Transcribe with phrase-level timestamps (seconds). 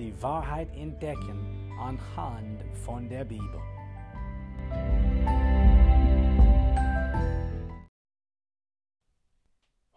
[0.00, 3.60] die Wahrheit entdecken anhand von der Bibel.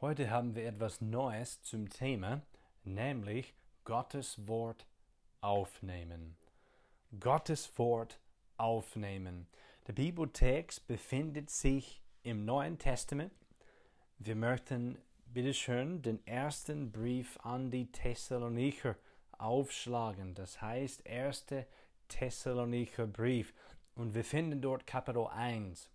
[0.01, 2.41] Heute haben wir etwas Neues zum Thema,
[2.83, 4.85] nämlich Gottes Wort
[5.39, 6.35] aufnehmen.
[7.21, 8.19] Gottes Wort
[8.57, 9.47] aufnehmen.
[9.87, 13.31] Der Bibeltext befindet sich im Neuen Testament.
[14.19, 14.97] Wir möchten
[15.27, 18.97] bitteschön den ersten Brief an die Thessalonicher
[19.43, 20.33] aufschlagen.
[20.33, 21.67] Das heißt, erste
[22.07, 23.53] Thessalonicher Brief.
[23.95, 25.89] Und wir finden dort Kapitel 1.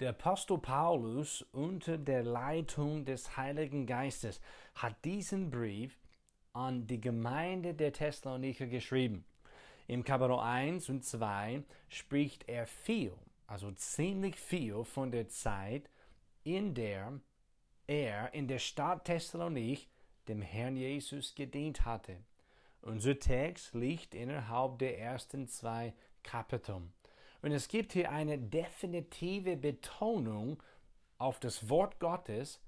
[0.00, 4.40] Der Apostel Paulus unter der Leitung des Heiligen Geistes
[4.74, 5.98] hat diesen Brief
[6.52, 9.24] an die Gemeinde der Thessalonicher geschrieben.
[9.86, 13.14] Im Kapitel 1 und 2 spricht er viel,
[13.46, 15.88] also ziemlich viel von der Zeit,
[16.42, 17.20] in der
[17.86, 19.88] er in der Stadt Thessalonik
[20.28, 22.18] dem Herrn Jesus gedient hatte.
[22.86, 25.92] Unser Text liegt innerhalb der ersten zwei
[26.22, 26.82] Kapitel.
[27.42, 30.62] Und es gibt hier eine definitive Betonung
[31.18, 32.60] auf das Wort Gottes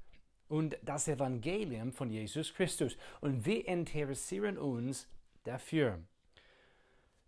[0.48, 2.96] und das Evangelium von Jesus Christus.
[3.20, 5.08] Und wir interessieren uns
[5.44, 6.02] dafür.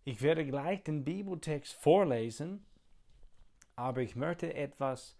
[0.03, 2.65] Ich werde gleich den Bibeltext vorlesen,
[3.77, 5.15] aber ich möchte etwas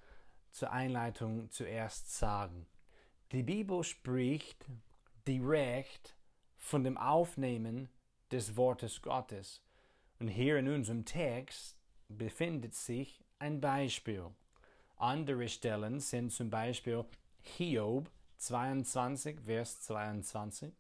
[0.52, 2.68] zur Einleitung zuerst sagen.
[3.32, 4.66] Die Bibel spricht
[5.26, 6.18] direkt
[6.62, 7.90] von dem Aufnehmen
[8.32, 9.62] des Wortes Gottes.
[10.20, 11.76] Und hier in unserem Text
[12.08, 14.28] befindet sich ein Beispiel.
[14.98, 17.04] Andere Stellen sind zum Beispiel
[17.42, 20.72] Hiob 22, Vers 22,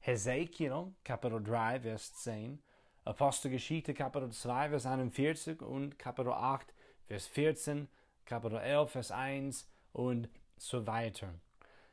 [0.00, 2.60] Hesekiel Kapitel 3, Vers 10,
[3.04, 6.74] Apostelgeschichte Kapitel 2, Vers 41 und Kapitel 8,
[7.06, 7.88] Vers 14,
[8.24, 11.32] Kapitel 11, Vers 1 und so weiter.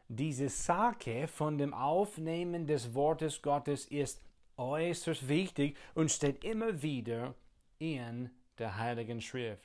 [0.07, 4.21] Diese Sache von dem Aufnehmen des Wortes Gottes ist
[4.55, 7.33] äußerst wichtig und steht immer wieder
[7.79, 8.29] in
[8.59, 9.63] der Heiligen Schrift.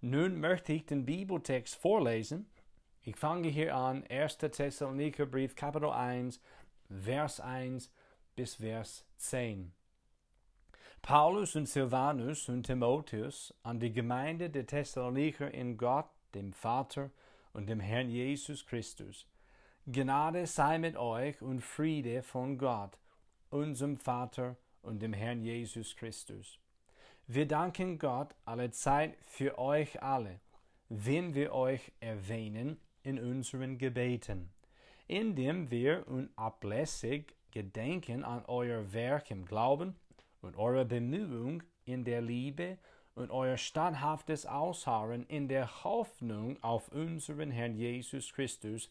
[0.00, 2.46] Nun möchte ich den Bibeltext vorlesen.
[3.02, 4.38] Ich fange hier an, 1.
[4.38, 6.40] Thessaloniker Brief, Kapitel 1,
[6.88, 7.92] Vers 1
[8.36, 9.70] bis Vers 10.
[11.02, 17.10] Paulus und Silvanus und Timotheus an die Gemeinde der Thessaloniker in Gott, dem Vater
[17.52, 19.26] und dem Herrn Jesus Christus
[19.86, 22.96] Gnade sei mit euch und Friede von Gott,
[23.50, 26.58] unserem Vater und dem Herrn Jesus Christus.
[27.26, 30.40] Wir danken Gott alle Zeit für euch alle,
[30.88, 34.48] wenn wir euch erwähnen in unseren Gebeten,
[35.06, 39.96] indem wir unablässig gedenken an euer Werk im Glauben
[40.40, 42.78] und eure Bemühung in der Liebe
[43.14, 48.90] und euer standhaftes Ausharren in der Hoffnung auf unseren Herrn Jesus Christus,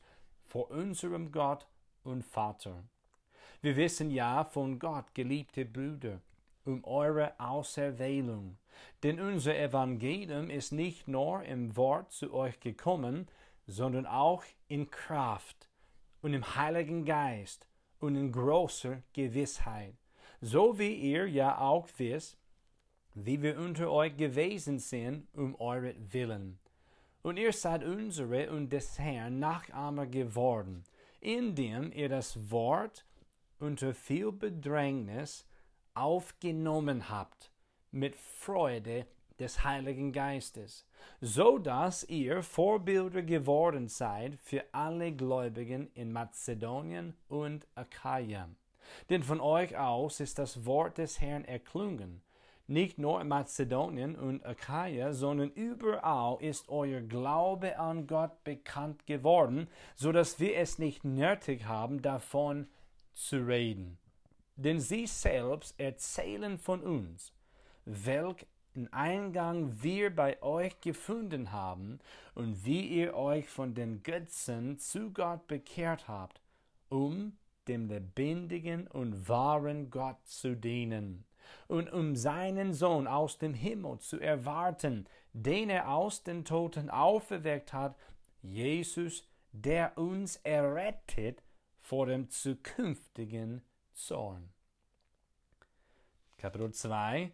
[0.53, 1.65] vor unserem Gott
[2.03, 2.83] und Vater.
[3.63, 6.21] Wir wissen ja von Gott, geliebte Brüder,
[6.63, 8.59] um eure Auserwählung.
[9.01, 13.27] Denn unser Evangelium ist nicht nur im Wort zu euch gekommen,
[13.65, 15.69] sondern auch in Kraft
[16.21, 19.95] und im Heiligen Geist und in großer Gewissheit.
[20.39, 22.37] So wie ihr ja auch wisst,
[23.15, 26.59] wie wir unter euch gewesen sind, um euretwillen.
[27.23, 30.83] Und ihr seid unsere und des Herrn Nachahmer geworden,
[31.21, 33.05] indem ihr das Wort
[33.59, 35.47] unter viel Bedrängnis
[35.93, 37.49] aufgenommen habt,
[37.91, 39.07] mit Freude
[39.39, 40.85] des Heiligen Geistes,
[41.21, 48.49] so dass ihr Vorbilder geworden seid für alle Gläubigen in Mazedonien und Achaia.
[49.09, 52.21] Denn von euch aus ist das Wort des Herrn erklungen,
[52.67, 59.67] nicht nur in Mazedonien und Achaia, sondern überall ist euer Glaube an Gott bekannt geworden,
[59.95, 62.67] so dass wir es nicht nötig haben, davon
[63.13, 63.97] zu reden.
[64.55, 67.33] Denn sie selbst erzählen von uns,
[67.85, 71.99] welchen Eingang wir bei euch gefunden haben
[72.33, 76.39] und wie ihr euch von den Götzen zu Gott bekehrt habt,
[76.89, 77.33] um
[77.67, 81.25] dem lebendigen und wahren Gott zu dienen
[81.67, 87.73] und um seinen Sohn aus dem Himmel zu erwarten, den er aus den Toten auferweckt
[87.73, 87.95] hat,
[88.41, 91.43] Jesus, der uns errettet
[91.79, 93.61] vor dem zukünftigen
[93.93, 94.49] Zorn.
[96.37, 97.31] Kapitel 2,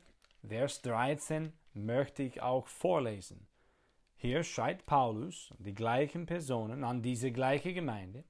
[0.47, 3.47] Vers 13 möchte ich auch vorlesen.
[4.15, 8.23] Hier schreibt Paulus, die gleichen Personen an diese gleiche Gemeinde,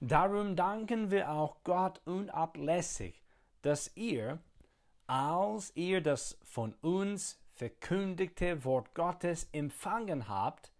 [0.00, 3.22] Darum danken wir auch Gott unablässig,
[3.62, 4.38] dass ihr,
[5.06, 10.72] als ihr das von uns verkündigte Wort Gottes empfangen habt,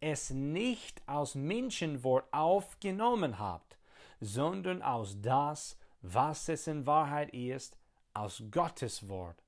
[0.00, 3.76] es nicht aus Menschenwort aufgenommen habt,
[4.20, 7.76] sondern aus das, was es in Wahrheit ist,
[8.14, 9.42] aus Gottes Wort,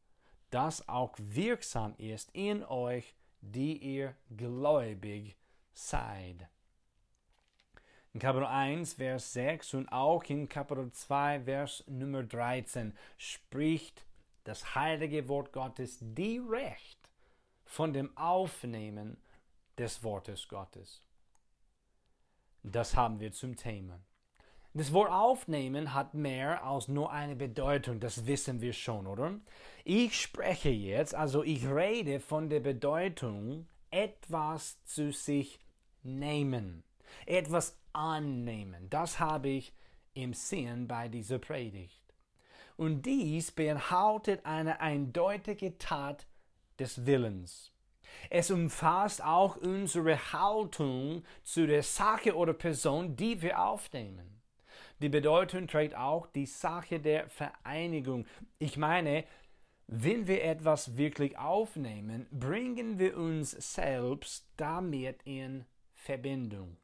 [0.50, 5.36] das auch wirksam ist in euch, die ihr gläubig
[5.72, 6.48] seid.
[8.12, 14.04] In Kapitel 1, Vers 6 und auch in Kapitel 2, Vers Nummer 13 spricht
[14.48, 17.10] das heilige Wort Gottes direkt
[17.64, 19.18] von dem Aufnehmen
[19.76, 21.04] des Wortes Gottes.
[22.62, 24.00] Das haben wir zum Thema.
[24.72, 29.38] Das Wort aufnehmen hat mehr als nur eine Bedeutung, das wissen wir schon, oder?
[29.84, 35.58] Ich spreche jetzt, also ich rede von der Bedeutung, etwas zu sich
[36.02, 36.84] nehmen,
[37.26, 38.88] etwas annehmen.
[38.88, 39.74] Das habe ich
[40.14, 42.07] im Sinn bei dieser Predigt.
[42.78, 46.28] Und dies beinhaltet eine eindeutige Tat
[46.78, 47.72] des Willens.
[48.30, 54.40] Es umfasst auch unsere Haltung zu der Sache oder Person, die wir aufnehmen.
[55.00, 58.26] Die Bedeutung trägt auch die Sache der Vereinigung.
[58.60, 59.24] Ich meine,
[59.88, 65.64] wenn wir etwas wirklich aufnehmen, bringen wir uns selbst damit in
[65.94, 66.76] Verbindung.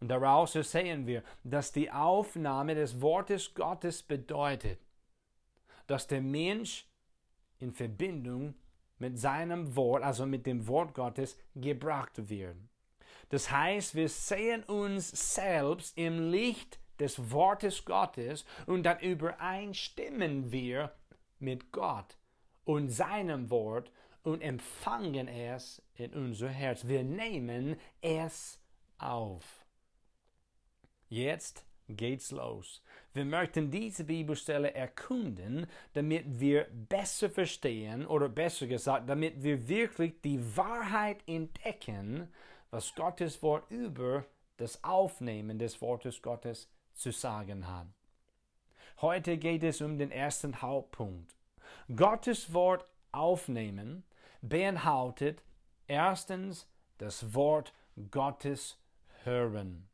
[0.00, 4.80] Und daraus sehen wir, dass die Aufnahme des Wortes Gottes bedeutet,
[5.86, 6.86] dass der Mensch
[7.58, 8.54] in Verbindung
[8.98, 12.56] mit seinem Wort, also mit dem Wort Gottes, gebracht wird.
[13.28, 20.92] Das heißt, wir sehen uns selbst im Licht des Wortes Gottes und dann übereinstimmen wir
[21.38, 22.16] mit Gott
[22.64, 23.90] und seinem Wort
[24.22, 26.86] und empfangen es in unser Herz.
[26.86, 28.60] Wir nehmen es
[28.98, 29.64] auf.
[31.08, 31.64] Jetzt
[31.96, 32.82] geht's los.
[33.14, 40.20] Wir möchten diese Bibelstelle erkunden, damit wir besser verstehen oder besser gesagt, damit wir wirklich
[40.22, 42.28] die Wahrheit entdecken,
[42.70, 44.24] was Gottes Wort über
[44.56, 47.86] das Aufnehmen des Wortes Gottes zu sagen hat.
[49.00, 51.34] Heute geht es um den ersten Hauptpunkt.
[51.94, 54.04] Gottes Wort aufnehmen
[54.40, 55.42] beinhaltet
[55.86, 56.66] erstens
[56.98, 57.72] das Wort
[58.10, 58.78] Gottes
[59.24, 59.88] hören.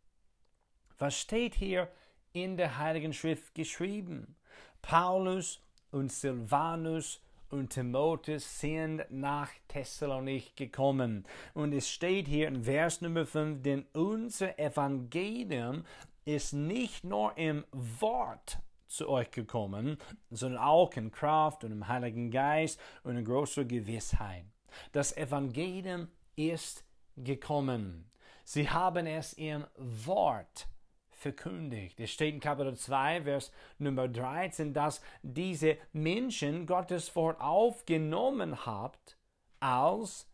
[0.98, 1.88] Was steht hier
[2.32, 4.34] in der Heiligen Schrift geschrieben?
[4.82, 5.60] Paulus
[5.92, 11.24] und Silvanus und Timotheus sind nach Thessalonich gekommen.
[11.54, 15.84] Und es steht hier in Vers Nummer 5, denn unser Evangelium
[16.24, 18.58] ist nicht nur im Wort
[18.88, 19.98] zu euch gekommen,
[20.30, 24.44] sondern auch in Kraft und im Heiligen Geist und in großer Gewissheit.
[24.90, 26.84] Das Evangelium ist
[27.16, 28.10] gekommen.
[28.44, 30.66] Sie haben es im Wort
[31.18, 32.00] verkündigt.
[32.00, 39.18] Es steht in Kapitel 2, Vers Nummer 13, dass diese Menschen Gottes Wort aufgenommen habt
[39.60, 40.28] als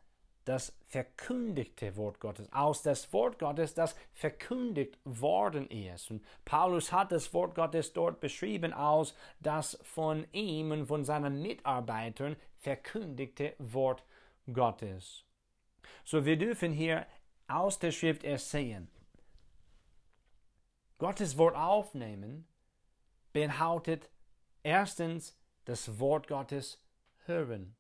[0.45, 6.11] das verkündigte Wort Gottes, aus das Wort Gottes, das verkündigt worden ist.
[6.11, 11.41] Und Paulus hat das Wort Gottes dort beschrieben als das von ihm und von seinen
[11.41, 14.05] Mitarbeitern verkündigte Wort
[14.53, 15.25] Gottes.
[16.05, 17.07] So wir dürfen hier
[17.49, 18.89] aus der Schrift ersehen,
[20.99, 22.47] Gottes Wort aufnehmen
[23.33, 24.11] beinhaltet
[24.63, 26.83] erstens das Wort Gottes
[27.27, 27.77] hören.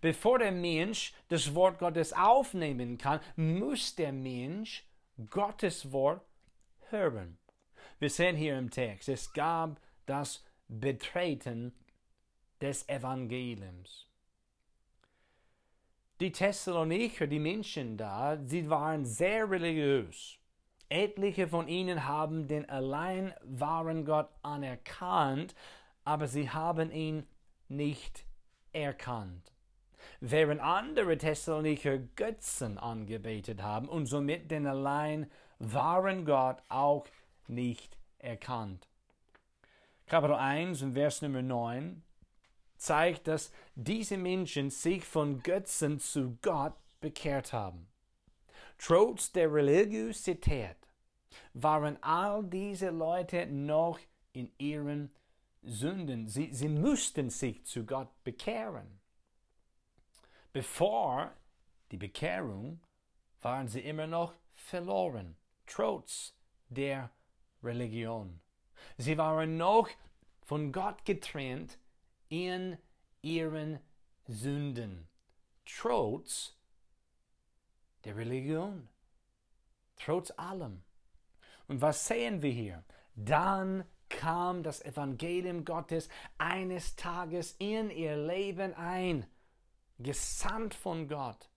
[0.00, 4.86] Bevor der Mensch das Wort Gottes aufnehmen kann, muss der Mensch
[5.30, 6.24] Gottes Wort
[6.90, 7.38] hören.
[7.98, 11.72] Wir sehen hier im Text, es gab das Betreten
[12.60, 14.06] des Evangeliums.
[16.20, 20.39] Die Thessalonicher, die Menschen da, sie waren sehr religiös.
[20.90, 25.54] Etliche von ihnen haben den allein wahren Gott anerkannt,
[26.04, 27.26] aber sie haben ihn
[27.68, 28.24] nicht
[28.72, 29.52] erkannt.
[30.20, 37.06] Während andere Thessalonicher Götzen angebetet haben und somit den allein wahren Gott auch
[37.46, 38.88] nicht erkannt.
[40.06, 42.02] Kapitel 1 und Vers Nummer 9
[42.76, 47.89] zeigt, dass diese Menschen sich von Götzen zu Gott bekehrt haben.
[48.82, 50.78] Trotz der Religiosität
[51.52, 54.00] waren all diese Leute noch
[54.32, 55.14] in ihren
[55.60, 56.28] Sünden.
[56.28, 58.98] Sie, sie mussten sich zu Gott bekehren.
[60.54, 61.30] Bevor
[61.90, 62.80] die Bekehrung
[63.42, 66.34] waren sie immer noch verloren, trotz
[66.70, 67.10] der
[67.62, 68.40] Religion.
[68.96, 69.90] Sie waren noch
[70.46, 71.78] von Gott getrennt
[72.30, 72.78] in
[73.20, 73.78] ihren
[74.26, 75.06] Sünden,
[75.66, 76.56] trotz
[78.10, 78.88] der Religion,
[79.96, 80.82] trotz allem.
[81.68, 82.82] Und was sehen wir hier?
[83.14, 89.26] Dann kam das Evangelium Gottes eines Tages in ihr Leben ein,
[90.00, 91.48] gesandt von Gott,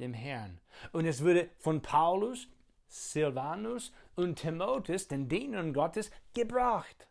[0.00, 0.60] dem Herrn.
[0.90, 2.48] Und es wurde von Paulus,
[2.88, 7.06] Silvanus und Timotheus, den Dienern Gottes, gebracht.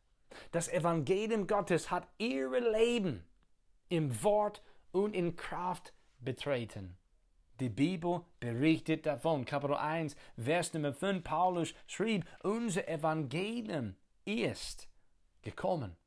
[0.51, 3.23] Das Evangelium Gottes hat ihr Leben
[3.87, 6.98] im Wort und in Kraft betreten.
[7.59, 9.43] Die Bibel berichtet davon.
[9.43, 14.87] Kapitel 1, Vers Nummer 5, Paulus schrieb, unser Evangelium ist
[15.41, 15.97] gekommen.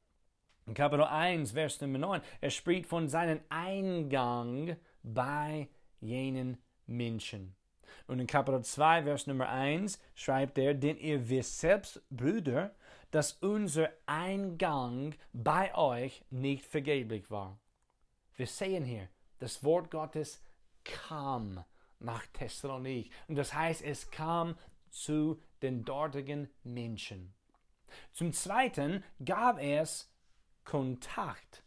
[0.67, 5.69] In Kapitel 1, Vers Nummer 9, er spricht von seinem Eingang bei
[6.01, 6.57] jenen
[6.87, 7.55] Menschen.
[8.07, 12.75] Und in Kapitel 2, Vers Nummer 1 schreibt er, denn ihr wisst selbst, Brüder,
[13.11, 17.59] dass unser Eingang bei euch nicht vergeblich war.
[18.37, 20.41] Wir sehen hier, das Wort Gottes
[20.85, 21.65] kam
[21.99, 23.11] nach Thessalonik.
[23.29, 24.57] Und das heißt, es kam
[24.91, 27.35] zu den dortigen Menschen.
[28.13, 30.11] Zum Zweiten gab es
[30.65, 31.63] Kontakt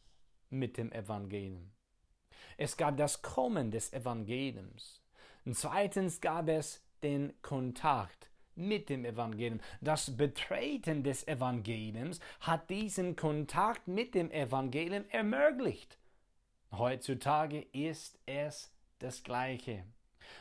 [0.49, 1.71] mit dem Evangelium.
[2.57, 5.01] Es gab das Kommen des Evangeliums.
[5.45, 9.59] Und zweitens gab es den Kontakt mit dem Evangelium.
[9.81, 15.99] Das Betreten des Evangeliums hat diesen Kontakt mit dem Evangelium ermöglicht.
[16.71, 19.83] Heutzutage ist es das Gleiche.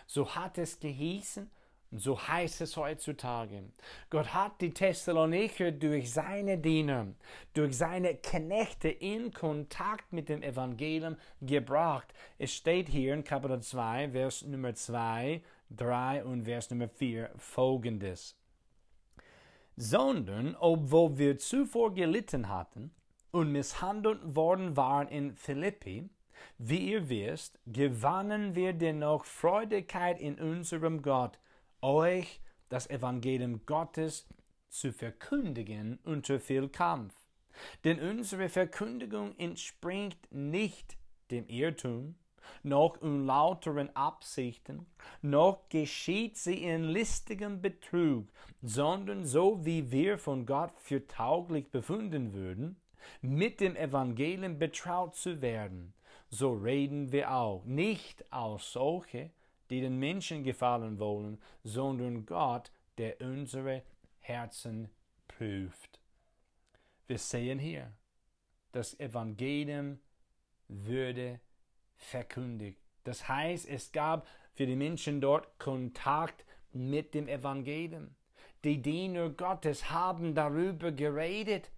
[0.07, 1.51] So hat es gehießen
[1.91, 3.63] und so heißt es heutzutage.
[4.11, 7.15] Gott hat die Thessalonicher durch seine Diener,
[7.53, 12.13] durch seine Knechte in Kontakt mit dem Evangelium gebracht.
[12.39, 18.37] Es steht hier in Kapitel 2, Vers Nummer 2, 3 und Vers Nummer 4 folgendes.
[19.77, 22.93] Sondern, obwohl wir zuvor gelitten hatten
[23.31, 26.09] und misshandelt worden waren in Philippi,
[26.59, 31.39] wie ihr wisst, gewannen wir dennoch Freudigkeit in unserem Gott
[31.81, 34.27] euch das Evangelium Gottes
[34.69, 37.15] zu verkündigen unter viel Kampf.
[37.85, 40.97] Denn unsere Verkündigung entspringt nicht
[41.31, 42.17] dem Irrtum,
[42.63, 44.87] noch unlauteren Absichten,
[45.23, 48.29] noch geschieht sie in listigem Betrug,
[48.63, 52.77] sondern so wie wir von Gott für tauglich befunden würden,
[53.21, 55.95] mit dem Evangelium betraut zu werden,
[56.31, 59.31] so reden wir auch, nicht aus solche,
[59.71, 63.83] die den Menschen gefallen wollen, sondern Gott, der unsere
[64.21, 64.91] Herzen
[65.29, 66.01] prüft.
[67.07, 67.93] Wir sehen hier,
[68.73, 69.99] das Evangelium
[70.69, 71.41] würde
[71.97, 72.81] verkündigt.
[73.05, 78.15] Das heißt, es gab für die Menschen dort Kontakt mit dem Evangelium.
[78.65, 81.71] Die Diener Gottes haben darüber geredet.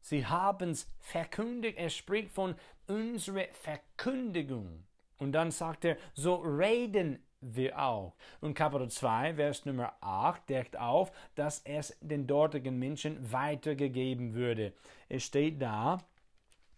[0.00, 1.78] Sie haben es verkündigt.
[1.78, 2.54] Er spricht von
[2.86, 4.84] unserer Verkündigung.
[5.18, 8.14] Und dann sagt er, so reden wir auch.
[8.40, 14.72] Und Kapitel 2, Vers Nummer 8 deckt auf, dass es den dortigen Menschen weitergegeben würde.
[15.08, 15.98] Es steht da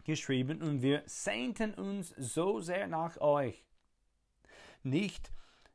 [0.04, 3.64] geschrieben, und wir sehnten uns so sehr nach euch,
[4.82, 5.30] nicht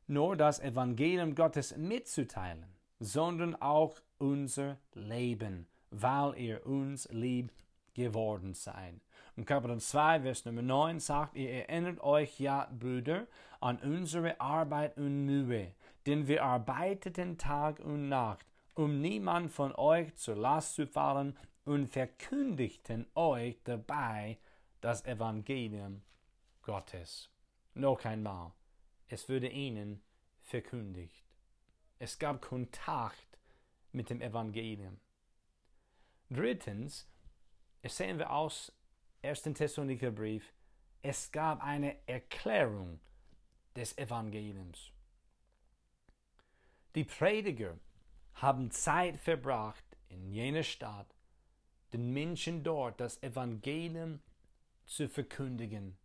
[0.06, 2.66] nur das Evangelium Gottes mitzuteilen,
[3.00, 5.66] sondern auch unser Leben,
[6.02, 7.50] weil ihr uns lieb
[7.94, 8.94] geworden seid.
[9.36, 13.26] Und Kapitel 2, Vers Nummer 9 sagt, ihr erinnert euch ja, Brüder,
[13.60, 15.72] an unsere Arbeit und Mühe,
[16.06, 21.88] denn wir arbeiteten Tag und Nacht, um niemand von euch zur Last zu fallen und
[21.88, 24.38] verkündigten euch dabei
[24.80, 26.02] das Evangelium
[26.62, 27.30] Gottes.
[27.74, 28.52] Noch einmal,
[29.08, 30.02] es wurde ihnen
[30.42, 31.24] verkündigt.
[31.98, 33.38] Es gab Kontakt
[33.92, 34.98] mit dem Evangelium.
[36.28, 37.06] Drittens,
[37.84, 38.72] sehen wir aus
[39.22, 39.42] 1.
[39.42, 40.52] Thessaloniker Brief,
[41.02, 42.98] es gab eine Erklärung
[43.76, 44.90] des Evangeliums.
[46.96, 47.78] Die Prediger
[48.34, 51.14] haben Zeit verbracht in jener Stadt,
[51.92, 54.20] den Menschen dort das Evangelium
[54.84, 55.96] zu verkündigen,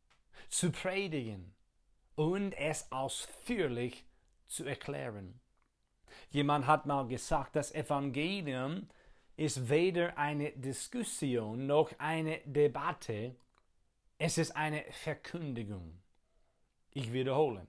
[0.49, 1.55] zu predigen
[2.15, 4.05] und es ausführlich
[4.47, 5.39] zu erklären.
[6.29, 8.87] Jemand hat mal gesagt, das Evangelium
[9.37, 13.35] ist weder eine Diskussion noch eine Debatte,
[14.17, 15.99] es ist eine Verkündigung.
[16.91, 17.67] Ich wiederhole.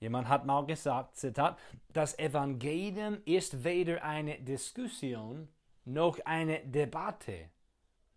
[0.00, 1.58] Jemand hat mal gesagt, Zitat,
[1.92, 5.48] das Evangelium ist weder eine Diskussion
[5.84, 7.50] noch eine Debatte.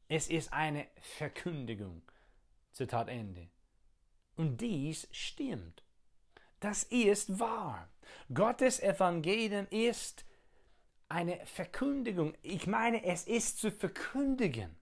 [0.07, 2.03] Es ist eine Verkündigung.
[2.71, 3.47] Zitat Ende.
[4.35, 5.83] Und dies stimmt.
[6.59, 7.89] Das ist wahr.
[8.33, 10.25] Gottes Evangelium ist
[11.11, 12.33] eine Verkündigung.
[12.41, 14.75] Ich meine, es ist zu verkündigen.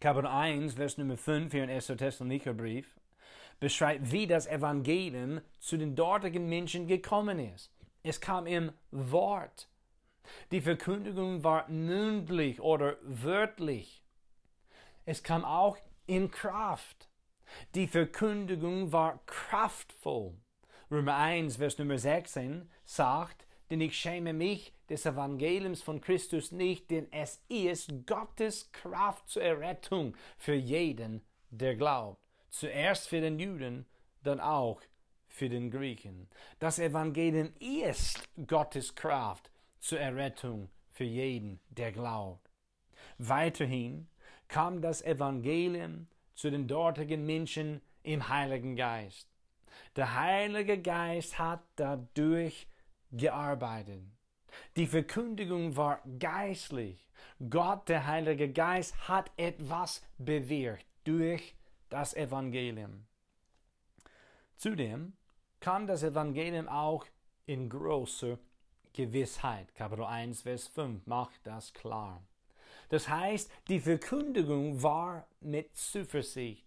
[0.00, 1.86] Kapitel 1, Vers Nummer 5 hier in 1.
[1.86, 2.98] Thessalonicher Brief
[3.60, 7.72] beschreibt, wie das Evangelium zu den dortigen Menschen gekommen ist.
[8.02, 9.68] Es kam im Wort.
[10.50, 14.04] Die Verkündigung war mündlich oder wörtlich.
[15.04, 17.08] Es kam auch in Kraft.
[17.74, 20.34] Die Verkündigung war kraftvoll.
[20.90, 26.90] Römer 1, Vers Nummer 16 sagt, denn ich schäme mich des Evangeliums von Christus nicht,
[26.90, 32.20] denn es ist Gottes Kraft zur Errettung für jeden, der glaubt.
[32.50, 33.86] Zuerst für den Juden,
[34.22, 34.82] dann auch
[35.28, 36.28] für den Griechen.
[36.58, 42.50] Das Evangelium ist Gottes Kraft zur Errettung für jeden, der glaubt.
[43.16, 44.08] Weiterhin
[44.46, 49.26] kam das Evangelium zu den dortigen Menschen im Heiligen Geist.
[49.96, 52.66] Der Heilige Geist hat dadurch
[53.10, 54.02] gearbeitet.
[54.76, 57.06] Die Verkündigung war geistlich.
[57.50, 61.54] Gott, der Heilige Geist, hat etwas bewirkt durch
[61.88, 63.04] das Evangelium.
[64.56, 65.14] Zudem
[65.60, 67.04] kam das Evangelium auch
[67.46, 68.38] in großer
[68.92, 69.74] Gewissheit.
[69.74, 72.22] Kapitel 1, Vers 5 macht das klar.
[72.88, 76.66] Das heißt, die Verkündigung war mit Zuversicht.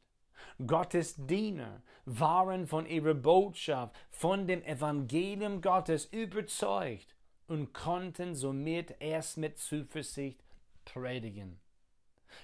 [0.66, 7.15] Gottes Diener waren von ihrer Botschaft, von dem Evangelium Gottes überzeugt
[7.48, 10.44] und konnten somit erst mit Zuversicht
[10.84, 11.60] predigen.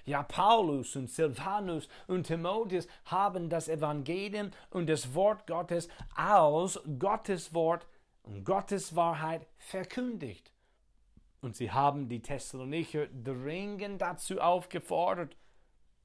[0.04, 7.52] Ja, Paulus und Silvanus und Timotheus haben das Evangelium und das Wort Gottes als Gottes
[7.54, 7.86] Wort
[8.22, 10.52] und Gottes Wahrheit verkündigt.
[11.40, 15.36] Und sie haben die Thessalonicher dringend dazu aufgefordert,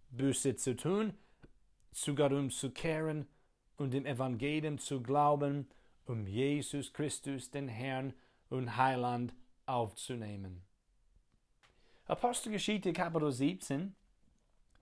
[0.10, 1.14] Buße zu tun,
[1.92, 3.28] sogar umzukehren
[3.78, 5.68] und dem Evangelium zu glauben,
[6.06, 8.14] um Jesus Christus, den Herrn
[8.50, 9.34] und Heiland,
[9.66, 10.64] aufzunehmen.
[12.06, 13.94] Apostelgeschichte Kapitel 17,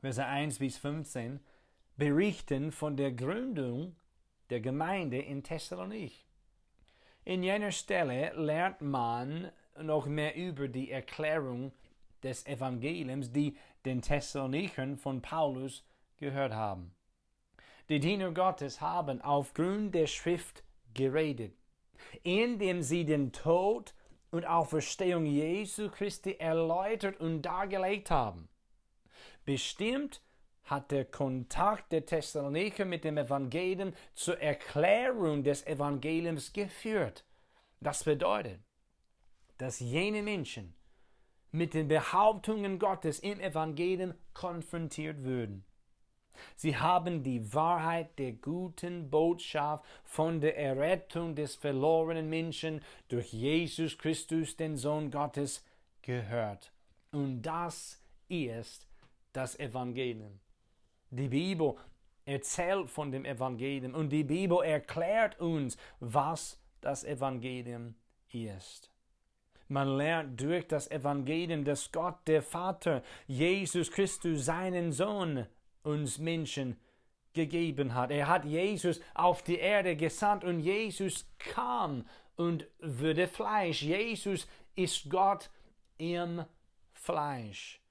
[0.02, 1.40] Verse 1 bis 15
[1.98, 3.96] berichten von der Gründung
[4.50, 6.28] der Gemeinde in Thessalonich.
[7.24, 9.52] In jener Stelle lernt man
[9.82, 11.72] noch mehr über die Erklärung
[12.22, 15.84] des Evangeliums, die den Thessalonichern von Paulus
[16.18, 16.94] gehört haben.
[17.90, 21.56] Die Diener Gottes haben aufgrund der Schrift geredet,
[22.24, 23.94] indem sie den Tod
[24.32, 28.50] und Auferstehung Jesu Christi erläutert und dargelegt haben.
[29.46, 30.22] Bestimmt
[30.66, 37.24] hat der Kontakt der Thessaloniker mit dem Evangelium zur Erklärung des Evangeliums geführt.
[37.80, 38.60] Das bedeutet,
[39.58, 40.76] dass jene Menschen
[41.52, 45.64] mit den Behauptungen Gottes im Evangelium konfrontiert würden.
[46.56, 53.98] Sie haben die Wahrheit der guten Botschaft von der Errettung des verlorenen Menschen durch Jesus
[53.98, 55.64] Christus, den Sohn Gottes,
[56.02, 56.72] gehört.
[57.12, 58.88] Und das ist
[59.34, 60.40] das Evangelium.
[61.10, 61.76] Die Bibel
[62.26, 67.96] erzählt von dem Evangelium und die Bibel erklärt uns, was das Evangelium
[68.32, 68.92] ist.
[69.68, 75.48] Man lernt durch das Evangelium, dass Gott der Vater Jesus Christus seinen Sohn
[75.86, 76.78] uns Menschen
[77.34, 78.12] gegeben hat.
[78.12, 83.82] Er hat Jesus auf die Erde gesandt und Jesus kam und wurde Fleisch.
[83.82, 85.50] Jesus ist Gott
[85.98, 86.44] im
[86.94, 87.82] Fleisch.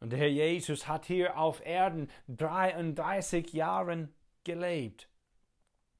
[0.00, 4.08] Und der Herr Jesus hat hier auf Erden 33 Jahre
[4.44, 5.08] gelebt.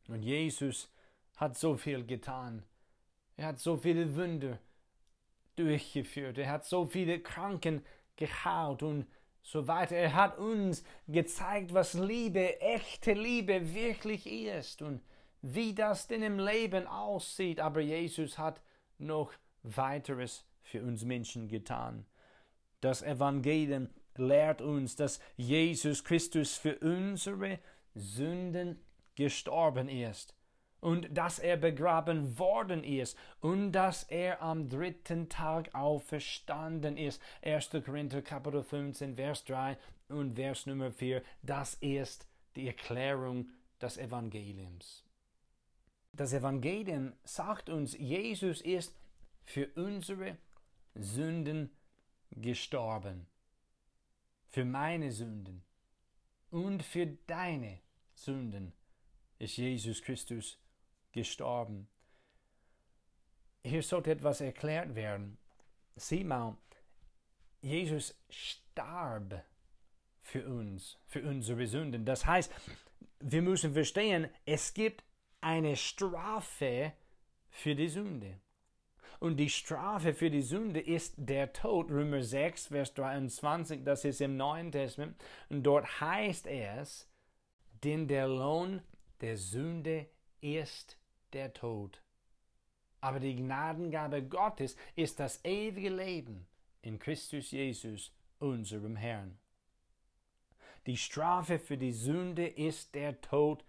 [0.09, 0.91] Und Jesus
[1.37, 2.65] hat so viel getan.
[3.37, 4.59] Er hat so viele Wunder
[5.57, 6.39] durchgeführt.
[6.39, 7.85] Er hat so viele Kranken
[8.17, 9.07] gehaut und
[9.43, 9.97] so weiter.
[9.97, 15.03] Er hat uns gezeigt, was Liebe, echte Liebe wirklich ist und
[15.43, 17.61] wie das denn im Leben aussieht.
[17.61, 18.63] Aber Jesus hat
[18.99, 22.07] noch weiteres für uns Menschen getan.
[22.81, 27.59] Das Evangelium lehrt uns, dass Jesus Christus für unsere
[27.95, 28.81] Sünden
[29.15, 30.35] gestorben ist
[30.83, 37.23] und dass er begraben worden ist und dass er am dritten Tag auferstanden ist.
[37.43, 37.71] 1.
[37.85, 41.23] Korinther Kapitel 15, Vers 3 und Vers Nummer 4.
[41.41, 43.49] Das ist die Erklärung
[43.81, 45.05] des Evangeliums.
[46.13, 48.93] Das Evangelium sagt uns, Jesus ist
[49.45, 50.37] für unsere
[50.97, 51.71] Sünden
[52.33, 53.29] gestorben.
[54.49, 55.63] Für meine Sünden
[56.51, 57.79] und für deine
[58.15, 58.73] Sünden
[59.39, 60.59] ist Jesus Christus
[61.13, 61.89] gestorben.
[63.65, 65.39] Hier sollte etwas erklärt werden.
[65.97, 66.57] Sieh mal,
[67.61, 69.45] Jesus starb
[70.23, 72.05] für uns, für unsere Sünden.
[72.05, 72.53] Das heißt,
[73.21, 75.05] wir müssen verstehen, es gibt
[75.41, 76.93] eine Strafe
[77.51, 78.41] für die Sünde.
[79.21, 81.91] Und die Strafe für die Sünde ist der Tod.
[81.91, 85.17] Römer 6, Vers 23, das ist im Neuen Testament.
[85.49, 87.09] Und dort heißt es,
[87.85, 88.83] denn der Lohn
[89.21, 90.09] der Sünde
[90.41, 90.99] ist
[91.33, 92.03] der Tod.
[93.01, 96.47] Aber die Gnadengabe Gottes ist das ewige Leben
[96.83, 99.39] in Christus Jesus, unserem Herrn.
[100.87, 103.65] Die Strafe für die Sünde ist der Tod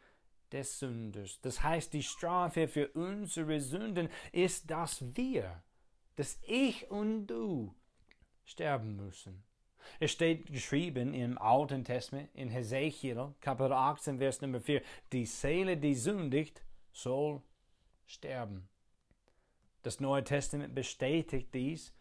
[0.52, 1.40] des Sünders.
[1.42, 5.64] Das heißt, die Strafe für unsere Sünden ist, dass wir,
[6.16, 7.76] dass ich und du
[8.46, 9.44] sterben müssen.
[10.00, 15.78] Es steht geschrieben im Alten Testament, in Hesekiel, Kapitel 18, Vers Nummer 4, die Seele,
[15.78, 17.42] die sündigt, soll
[18.06, 18.68] sterben.
[19.82, 21.94] Das Neue Testament bestätigt dies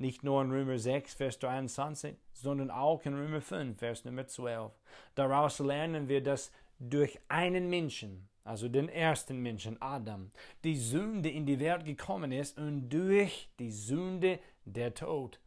[0.00, 4.72] nicht nur in Römer 6, Vers 23, sondern auch in Römer 5, Vers Nummer 12.
[5.14, 10.30] Daraus lernen wir, dass durch einen Menschen, also den ersten Menschen, Adam,
[10.64, 15.38] die Sünde in die Welt gekommen ist und durch die Sünde der Tod.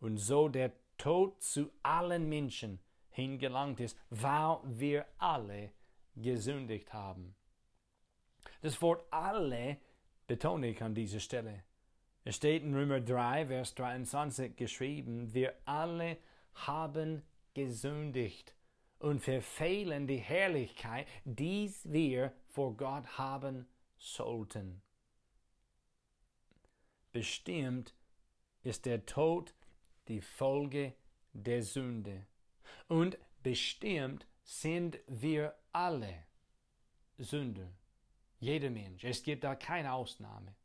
[0.00, 5.70] Und so der Tod zu allen Menschen hingelangt ist, weil wir alle
[6.14, 7.34] gesündigt haben.
[8.62, 9.76] Das Wort alle
[10.26, 11.64] betone ich an dieser Stelle.
[12.24, 16.16] Es steht in Römer 3, Vers 23 geschrieben, wir alle
[16.54, 17.22] haben
[17.54, 18.54] gesündigt
[19.00, 23.66] und verfehlen die Herrlichkeit, die wir vor Gott haben
[23.98, 24.80] sollten.
[27.10, 27.94] Bestimmt
[28.62, 29.54] ist der Tod
[30.06, 30.94] die Folge
[31.32, 32.26] der Sünde.
[32.86, 36.24] Und bestimmt sind wir alle
[37.18, 37.68] Sünder.
[38.42, 39.04] Jeder Mensch.
[39.04, 40.56] Es gibt da keine Ausnahme.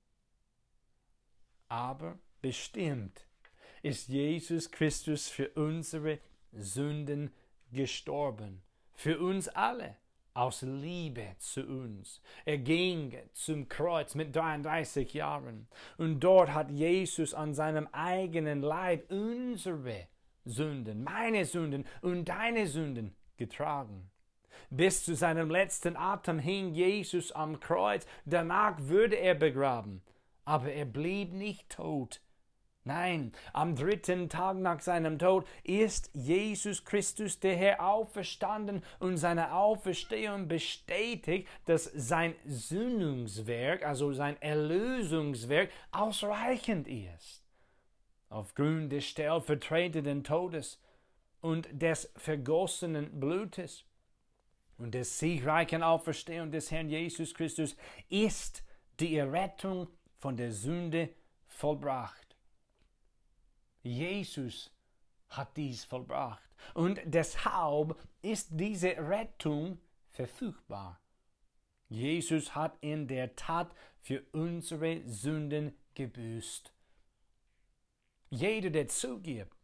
[1.67, 3.27] Aber bestimmt
[3.83, 6.17] ist Jesus Christus für unsere
[6.51, 7.31] Sünden
[7.71, 8.63] gestorben.
[8.95, 9.95] Für uns alle.
[10.33, 12.19] Aus Liebe zu uns.
[12.45, 15.67] Er ging zum Kreuz mit 33 Jahren.
[15.97, 20.07] Und dort hat Jesus an seinem eigenen Leib unsere
[20.45, 24.09] Sünden, meine Sünden und deine Sünden getragen.
[24.69, 28.05] Bis zu seinem letzten Atem hing Jesus am Kreuz.
[28.25, 30.01] Danach würde er begraben.
[30.45, 32.21] Aber er blieb nicht tot.
[32.87, 39.53] Nein, am dritten Tag nach seinem Tod ist Jesus Christus der Herr auferstanden und seine
[39.53, 47.43] Auferstehung bestätigt, dass sein Sündungswerk, also sein Erlösungswerk, ausreichend ist.
[48.29, 50.79] Aufgrund des stellvertretenden Todes
[51.41, 53.83] und des vergossenen Blutes
[54.77, 57.75] und des siegreichen Auferstehung des Herrn Jesus Christus
[58.09, 58.63] ist
[58.99, 59.87] die Errettung
[60.17, 61.09] von der Sünde
[61.47, 62.35] vollbracht.
[63.83, 64.71] Jesus
[65.29, 66.43] hat dies vollbracht.
[66.73, 70.99] Und deshalb ist diese Rettung verfügbar.
[71.89, 76.73] Jesus hat in der Tat für unsere Sünden gebüßt.
[78.29, 79.55] Jeder, der zugibt,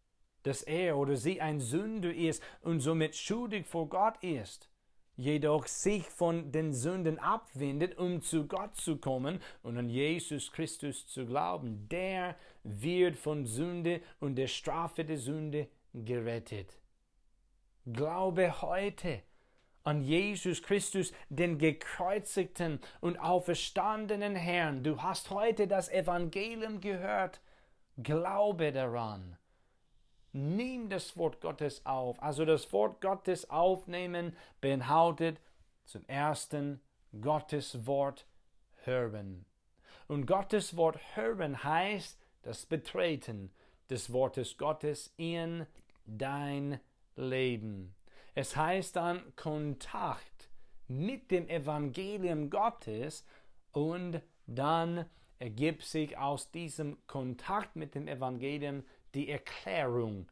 [0.43, 4.69] dass er oder sie ein Sünder ist und somit schuldig vor Gott ist,
[5.15, 11.07] jedoch sich von den Sünden abwendet, um zu Gott zu kommen und an Jesus Christus
[11.07, 16.79] zu glauben, der wird von Sünde und der Strafe der Sünde gerettet.
[17.85, 19.21] Glaube heute
[19.83, 24.83] an Jesus Christus, den gekreuzigten und auferstandenen Herrn.
[24.83, 27.41] Du hast heute das Evangelium gehört.
[27.97, 29.37] Glaube daran
[30.33, 32.21] nimm das Wort Gottes auf.
[32.21, 35.39] Also das Wort Gottes aufnehmen beinhaltet
[35.85, 36.81] zum ersten
[37.21, 38.25] Gottes Wort
[38.83, 39.45] hören.
[40.07, 43.51] Und Gottes Wort hören heißt das Betreten
[43.89, 45.65] des Wortes Gottes in
[46.05, 46.79] dein
[47.15, 47.95] Leben.
[48.35, 50.49] Es heißt dann Kontakt
[50.87, 53.25] mit dem Evangelium Gottes
[53.71, 55.05] und dann
[55.39, 60.27] ergibt sich aus diesem Kontakt mit dem Evangelium die Erklärung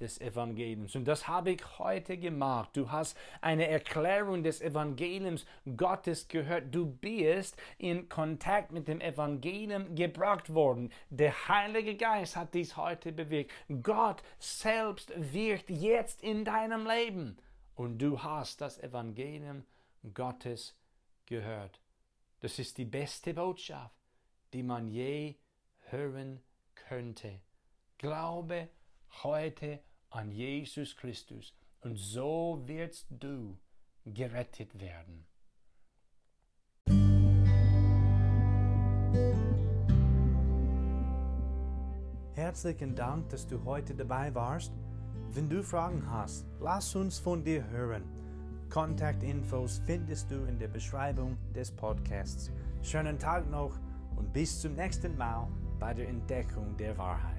[0.00, 0.94] des Evangeliums.
[0.94, 2.70] Und das habe ich heute gemacht.
[2.74, 6.74] Du hast eine Erklärung des Evangeliums Gottes gehört.
[6.74, 10.92] Du bist in Kontakt mit dem Evangelium gebracht worden.
[11.08, 13.52] Der Heilige Geist hat dies heute bewirkt.
[13.82, 17.38] Gott selbst wirkt jetzt in deinem Leben.
[17.74, 19.64] Und du hast das Evangelium
[20.14, 20.74] Gottes
[21.26, 21.80] gehört.
[22.40, 23.96] Das ist die beste Botschaft,
[24.52, 25.36] die man je
[25.88, 26.40] hören
[26.74, 27.40] könnte.
[27.98, 28.68] Glaube
[29.22, 29.80] heute
[30.10, 33.56] an Jesus Christus und so wirst du
[34.04, 35.26] gerettet werden.
[42.34, 44.72] Herzlichen Dank, dass du heute dabei warst.
[45.30, 48.04] Wenn du Fragen hast, lass uns von dir hören.
[48.68, 52.52] Kontaktinfos findest du in der Beschreibung des Podcasts.
[52.82, 53.78] Schönen Tag noch
[54.16, 57.35] und bis zum nächsten Mal bei der Entdeckung der Wahrheit.